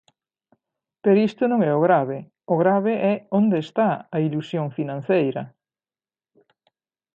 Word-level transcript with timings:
Pero 1.03 1.23
isto 1.29 1.43
non 1.47 1.59
é 1.69 1.71
o 1.77 1.83
grave, 1.87 2.17
o 2.53 2.55
grave 2.61 2.93
é 3.13 3.15
onde 3.39 3.57
está 3.65 3.89
a 4.15 4.17
ilusión 4.27 4.67
financeira. 4.77 5.43